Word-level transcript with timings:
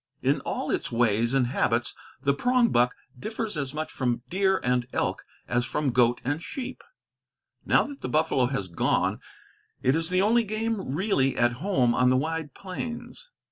In 0.23 0.39
all 0.39 0.71
its 0.71 0.91
ways 0.91 1.35
and 1.35 1.45
habits 1.45 1.93
the 2.19 2.33
prongbuck 2.33 2.93
differs 3.19 3.55
as 3.55 3.71
much 3.71 3.91
from 3.91 4.23
deer 4.31 4.59
and 4.63 4.87
elk 4.93 5.21
as 5.47 5.63
from 5.63 5.91
goat 5.91 6.21
and 6.23 6.41
sheep. 6.41 6.83
Now 7.67 7.83
that 7.83 8.01
the 8.01 8.09
buffalo 8.09 8.47
has 8.47 8.67
gone, 8.67 9.19
it 9.83 9.95
is 9.95 10.09
the 10.09 10.23
only 10.23 10.43
game 10.43 10.95
really 10.95 11.37
at 11.37 11.53
home 11.61 11.93
on 11.93 12.09
the 12.09 12.17
wide 12.17 12.55
plains. 12.55 13.29